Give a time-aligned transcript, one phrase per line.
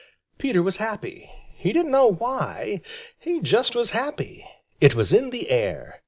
[0.39, 1.29] Peter was happy.
[1.53, 2.81] He didn't know why.
[3.19, 4.43] He just was happy.
[4.79, 5.99] It was in the air.